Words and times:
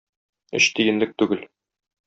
Өч 0.59 0.69
тиенлек 0.79 1.15
түгел 1.23 1.47